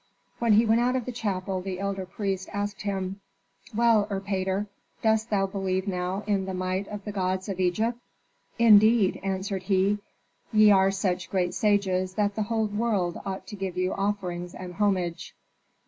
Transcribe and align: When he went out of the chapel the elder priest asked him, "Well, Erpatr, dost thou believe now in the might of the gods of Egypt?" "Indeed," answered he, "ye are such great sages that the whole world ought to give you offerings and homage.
When 0.39 0.53
he 0.53 0.65
went 0.65 0.81
out 0.81 0.95
of 0.95 1.05
the 1.05 1.11
chapel 1.11 1.61
the 1.61 1.79
elder 1.79 2.07
priest 2.07 2.49
asked 2.51 2.81
him, 2.81 3.21
"Well, 3.71 4.07
Erpatr, 4.09 4.65
dost 5.03 5.29
thou 5.29 5.45
believe 5.45 5.87
now 5.87 6.23
in 6.25 6.45
the 6.45 6.55
might 6.55 6.87
of 6.87 7.05
the 7.05 7.11
gods 7.11 7.47
of 7.47 7.59
Egypt?" 7.59 7.99
"Indeed," 8.57 9.19
answered 9.21 9.61
he, 9.61 9.99
"ye 10.51 10.71
are 10.71 10.89
such 10.89 11.29
great 11.29 11.53
sages 11.53 12.15
that 12.15 12.33
the 12.33 12.41
whole 12.49 12.65
world 12.65 13.21
ought 13.27 13.45
to 13.45 13.55
give 13.55 13.77
you 13.77 13.93
offerings 13.93 14.55
and 14.55 14.73
homage. 14.73 15.35